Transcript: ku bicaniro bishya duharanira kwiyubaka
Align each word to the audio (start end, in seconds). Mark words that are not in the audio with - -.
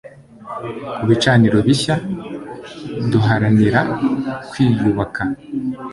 ku 0.97 1.03
bicaniro 1.09 1.57
bishya 1.67 1.95
duharanira 3.11 3.81
kwiyubaka 4.49 5.21